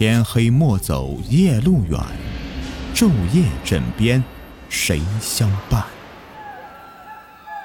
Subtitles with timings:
[0.00, 2.00] 天黑莫走夜路远，
[2.94, 4.24] 昼夜枕边
[4.70, 5.84] 谁相伴？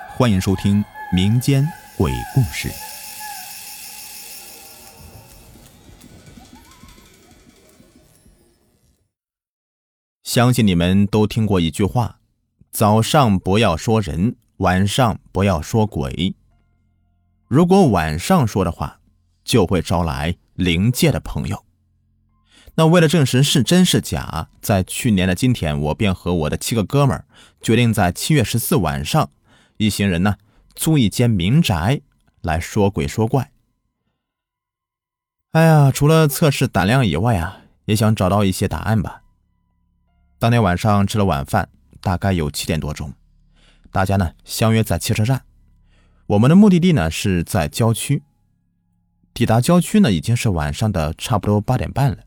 [0.10, 1.66] 欢迎收听民间
[1.98, 2.70] 鬼故事。
[10.26, 12.20] 相信你们都听过一句话：
[12.70, 16.36] 早上不要说人，晚上不要说鬼。
[17.48, 19.00] 如果晚上说的话，
[19.46, 21.65] 就会招来灵界的朋友。
[22.78, 27.26] 那为了证实是真是假，在去年的今天，我便和我的七个哥们儿
[27.62, 29.32] 决定在七月十四晚上，
[29.78, 30.36] 一行人呢
[30.76, 32.02] 租一间民宅
[32.42, 33.52] 来说鬼说怪。
[35.52, 39.22] 哎呀，除了测试胆量以外啊，也想找到一些答案吧。
[40.38, 41.70] 当天晚上吃了晚饭，
[42.02, 43.14] 大概有七点多钟，
[43.90, 45.44] 大家呢相约在汽车站。
[46.28, 48.22] 我们的目的地呢是在郊区。
[49.34, 52.18] 抵达郊区呢，已经是晚上的差不多八点半了。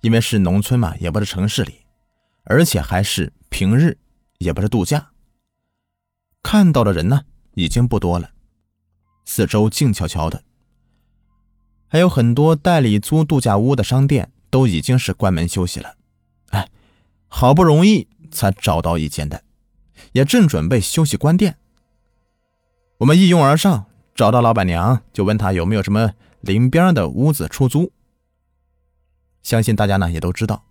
[0.00, 1.80] 因为是农村嘛，也不是城市里，
[2.44, 3.98] 而且还是平日，
[4.38, 5.10] 也不是度假。
[6.42, 7.22] 看到的人呢，
[7.54, 8.30] 已经不多了，
[9.26, 10.42] 四周静悄悄的。
[11.86, 15.96] 还有很多代理租度假屋的商店都已经是关门休息了。
[16.50, 16.68] 哎，
[17.28, 19.42] 好不容易才找到一间的，
[20.12, 21.58] 也正准备休息关店。
[22.98, 27.92] 我们一拥而上，找到老板娘，就问她有没有什么邻边的屋子出租。
[29.42, 30.64] 相信大家呢也都知道，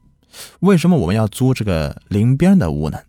[0.59, 2.99] 为什么我们要租这个林边的屋呢？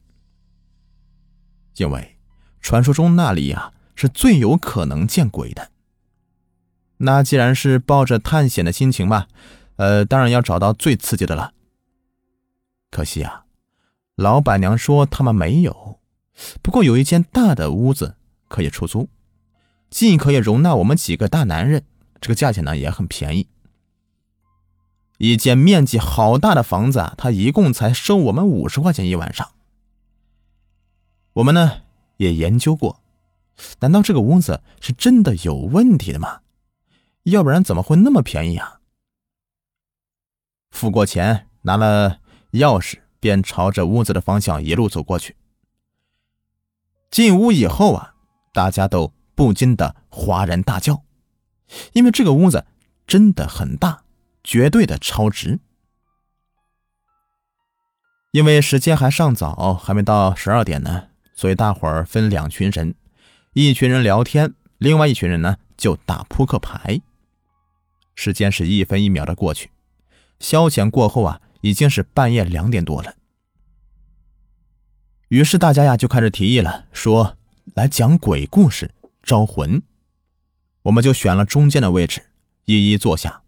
[1.76, 2.16] 因为
[2.60, 5.70] 传说中那里呀是最有可能见鬼的。
[6.98, 9.26] 那既然是抱着探险的心情嘛，
[9.76, 11.54] 呃，当然要找到最刺激的了。
[12.90, 13.44] 可惜啊，
[14.16, 16.00] 老板娘说他们没有，
[16.60, 18.16] 不过有一间大的屋子
[18.48, 19.08] 可以出租，
[19.88, 21.84] 既可以容纳我们几个大男人，
[22.20, 23.48] 这个价钱呢也很便宜。
[25.20, 29.50] 一间面积好大的房子，他一共才收我们五十块钱一晚上。
[31.34, 31.82] 我们呢
[32.16, 33.02] 也研究过，
[33.80, 36.40] 难道这个屋子是真的有问题的吗？
[37.24, 38.80] 要不然怎么会那么便宜啊？
[40.70, 42.20] 付过钱，拿了
[42.52, 45.36] 钥匙，便朝着屋子的方向一路走过去。
[47.10, 48.14] 进屋以后啊，
[48.54, 51.02] 大家都不禁的哗然大叫，
[51.92, 52.64] 因为这个屋子
[53.06, 54.04] 真的很大。
[54.42, 55.60] 绝对的超值，
[58.32, 62.94] 因为时间还尚早，还没到十二点呢，所以大伙儿分两群人，
[63.52, 67.00] 一群人聊天，另外一群人呢就打扑克牌。
[68.14, 69.70] 时间是一分一秒的过去，
[70.38, 73.14] 消遣过后啊，已经是半夜两点多了。
[75.28, 77.36] 于是大家呀就开始提议了，说
[77.74, 78.90] 来讲鬼故事
[79.22, 79.82] 招魂。
[80.82, 82.22] 我们就选了中间的位置，
[82.64, 83.42] 一一坐下。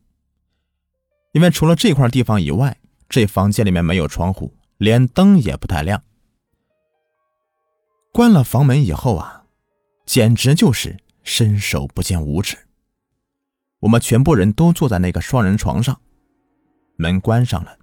[1.32, 2.78] 因为除了这块地方以外，
[3.08, 6.02] 这房间里面没有窗户，连灯也不太亮。
[8.12, 9.44] 关了房门以后啊，
[10.04, 12.58] 简直就是伸手不见五指。
[13.80, 16.00] 我们全部人都坐在那个双人床上，
[16.96, 17.78] 门关上了，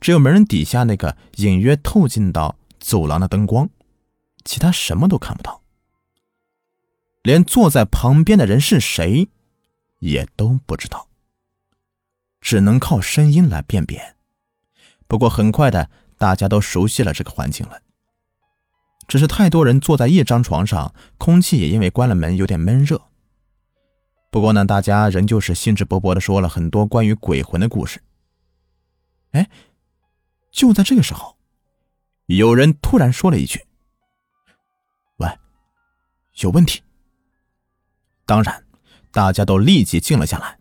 [0.00, 3.68] 只有门底下那个隐约透进到走廊的灯光，
[4.44, 5.62] 其他什么都看不到，
[7.22, 9.28] 连坐在旁边的人是谁，
[9.98, 11.08] 也都不知道。
[12.46, 14.14] 只能靠声音来辨别，
[15.08, 17.82] 不过很快的，大家都熟悉了这个环境了。
[19.08, 23.02] 只是太多人坐在一张床上，空气也因为关了门有点闷热。
[24.30, 28.00] 不过呢，大家仍旧是兴致勃勃的说了很多关于鬼魂的故事。
[29.32, 29.50] 哎，
[30.52, 31.36] 就在这个时候，
[32.26, 33.66] 有人突然说了一句
[35.18, 35.28] ：“喂，
[36.42, 36.80] 有问题。”
[38.24, 38.64] 当然，
[39.10, 40.55] 大家都立即静了下来。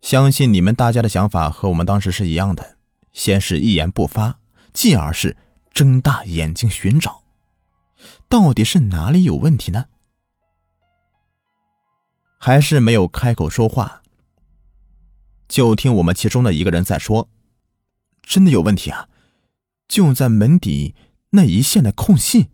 [0.00, 2.76] 相信你们大家的想法和我们当时是一样的，
[3.12, 4.40] 先是一言不发，
[4.72, 5.36] 继而是
[5.72, 7.22] 睁大眼睛寻找，
[8.28, 9.86] 到底是哪里有问题呢？
[12.38, 14.02] 还是没有开口说话，
[15.46, 17.28] 就听我们其中的一个人在说
[18.22, 19.08] ：“真的有问题啊，
[19.86, 20.94] 就在门底
[21.30, 22.48] 那一线的空隙。”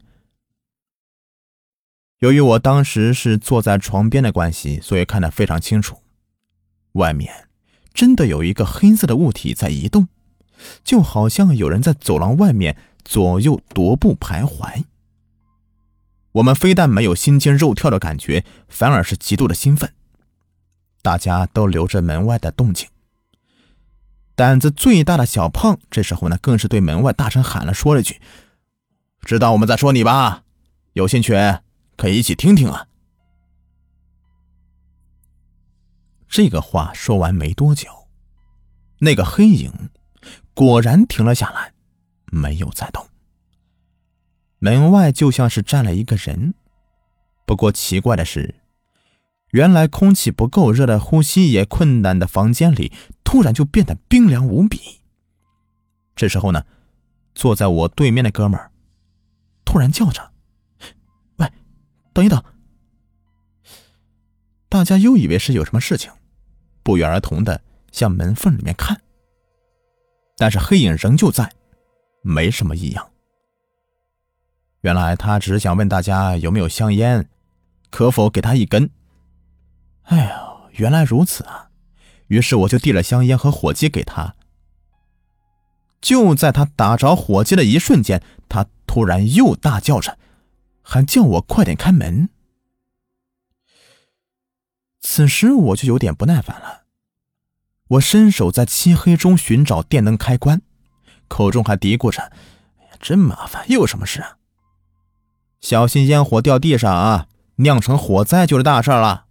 [2.18, 6.02] 由于我当时是坐在床边的关系，所以看得非常清楚。
[6.96, 7.48] 外面
[7.94, 10.08] 真的有一个黑色的物体在移动，
[10.84, 14.84] 就好像有人在走廊外面左右踱步徘徊。
[16.32, 19.94] 我们非但没有心惊肉跳的感觉，反而是极度的兴奋。
[21.00, 22.88] 大家都留着门外的动静。
[24.34, 28.20] 胆子最大的小胖这时候呢，更是对门外大声喊了，说了句
[29.24, 30.42] ：“知道我们在说你吧？
[30.92, 31.32] 有兴趣
[31.96, 32.88] 可以一起听听啊。”
[36.36, 37.88] 这个话说完没多久，
[38.98, 39.88] 那个黑影
[40.52, 41.72] 果然停了下来，
[42.26, 43.08] 没有再动。
[44.58, 46.52] 门外就像是站了一个人，
[47.46, 48.56] 不过奇怪的是，
[49.52, 52.92] 原来空气不够热的、呼吸也困难的房间里，
[53.24, 55.00] 突然就变得冰凉无比。
[56.14, 56.66] 这时候呢，
[57.34, 58.70] 坐在我对面的哥们儿
[59.64, 60.32] 突然叫着
[61.40, 61.50] ：“喂，
[62.12, 62.44] 等一等！”
[64.68, 66.12] 大家又以为是有什么事情，
[66.86, 67.60] 不约而同的
[67.90, 69.02] 向门缝里面看。
[70.36, 71.50] 但是黑影仍旧在，
[72.22, 73.10] 没什么异样。
[74.82, 77.28] 原来他只是想问大家有没有香烟，
[77.90, 78.88] 可否给他一根。
[80.04, 81.70] 哎呀，原来如此啊！
[82.28, 84.36] 于是我就递了香烟和火机给他。
[86.00, 90.16] 就在他打着火机的一瞬间，他突然又大叫着，
[90.82, 92.28] 还叫我快点开门。
[95.08, 96.82] 此时我就有点不耐烦了。
[97.90, 100.62] 我伸手在漆黑中寻找电灯开关，
[101.28, 102.32] 口中还嘀咕着：“，
[103.00, 104.38] 真麻烦，又有什么事啊？
[105.60, 109.26] 小心烟火掉地上啊，酿成火灾就是大事了。”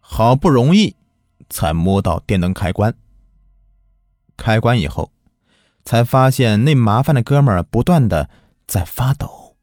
[0.00, 0.96] 好不容易
[1.48, 2.92] 才摸到电灯开关，
[4.36, 5.12] 开关以后，
[5.84, 8.28] 才发现那麻烦的哥们儿不断的
[8.66, 9.56] 在发抖，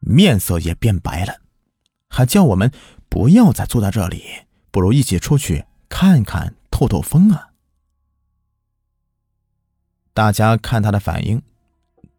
[0.00, 1.41] 面色也变白了，
[2.12, 2.70] 还叫我们
[3.08, 4.22] 不要再坐在这里。
[4.70, 7.50] 不如一起出去看看，透透风啊！
[10.14, 11.42] 大家看他的反应，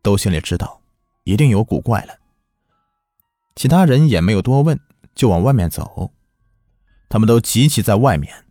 [0.01, 0.81] 都心里知道
[1.24, 2.16] 一定有古怪了。
[3.56, 4.80] 其他人也没有多问，
[5.13, 6.12] 就往外面走。
[7.10, 8.45] 他们都集齐在外面，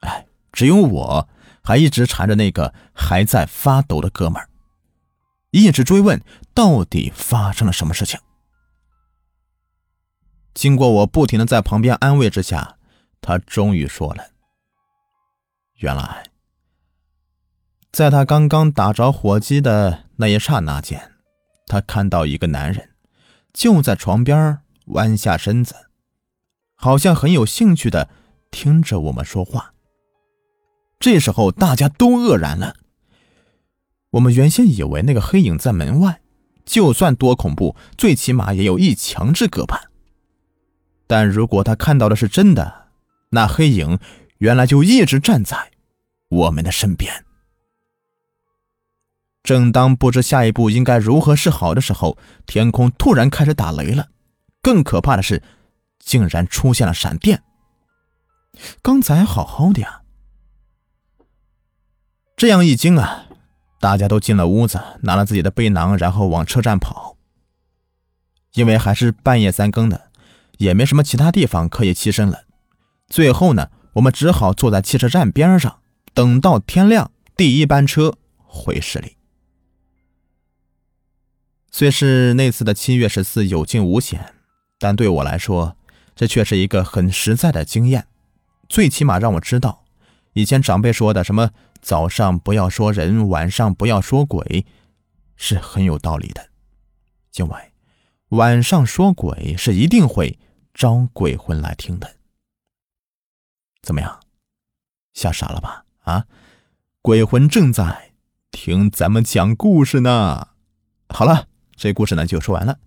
[0.00, 1.28] 哎，只有我
[1.62, 4.48] 还一直缠着那个还在发抖的哥们儿，
[5.50, 6.22] 一直追问
[6.54, 8.18] 到底发生了什么事情。
[10.56, 12.78] 经过我不停的在旁边安慰之下。
[13.20, 14.28] 他终于说了
[15.78, 16.30] ：“原来，
[17.90, 21.10] 在他刚刚打着火机的那一刹那间，
[21.66, 22.90] 他看到一个男人
[23.52, 25.74] 就在床边弯下身子，
[26.76, 28.08] 好像很有兴趣的
[28.52, 29.74] 听着我们说话。
[31.00, 32.76] 这时候，大家都愕然了。
[34.10, 36.20] 我们原先以为那个黑影在门外，
[36.64, 39.90] 就算多恐怖，最起码也有一墙之隔吧。
[41.06, 42.88] 但如果他看到的是真的，
[43.30, 43.98] 那黑影
[44.38, 45.70] 原来就一直站在
[46.28, 47.24] 我们的身边。
[49.42, 54.08] 正当不知下一步应该如何是好的时候，天空突然开始打雷了。
[54.60, 55.42] 更可怕的是，
[56.00, 57.44] 竟然出现了闪电。
[58.82, 60.02] 刚才好好的呀！
[62.36, 63.26] 这样一惊啊，
[63.78, 67.16] 大家都进了屋子，拿了自己的背囊，然后往车站跑。
[68.54, 70.05] 因为还是半夜三更的，
[70.58, 72.44] 也没什么其他地方可以栖身了。
[73.08, 75.80] 最后呢，我们只好坐在汽车站边上，
[76.12, 79.16] 等到天亮，第一班车回市里。
[81.70, 84.34] 虽是那次的七月十四有惊无险，
[84.78, 85.76] 但对我来说，
[86.14, 88.06] 这却是一个很实在的经验。
[88.68, 89.84] 最起码让我知道，
[90.32, 91.50] 以前长辈说的什么
[91.82, 94.64] “早上不要说人，晚上不要说鬼”，
[95.36, 96.48] 是很有道理的。
[97.36, 97.54] 因为
[98.30, 100.38] 晚上说鬼是一定会
[100.76, 102.16] 招鬼魂来听的。
[103.80, 104.20] 怎么样，
[105.14, 105.86] 吓傻了吧？
[106.02, 106.26] 啊，
[107.00, 108.12] 鬼魂正在
[108.50, 110.48] 听咱们讲故事呢。
[111.08, 112.78] 好了，这故事呢就说完了。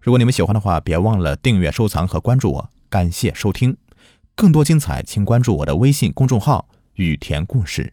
[0.00, 2.70] 如果你们喜欢的话，别忘了订阅、收藏和关注我。
[2.88, 3.76] 感谢收听，
[4.34, 7.92] 更多精彩，请关注我的微信公众号“雨田故事”。